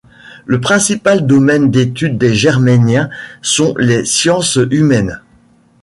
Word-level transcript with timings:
Le 0.47 0.59
principal 0.59 1.27
domaine 1.27 1.69
d'études 1.69 2.17
des 2.17 2.33
Germainiens 2.33 3.11
sont 3.43 3.75
les 3.77 4.03
sciences 4.03 4.57
humaines. 4.71 5.21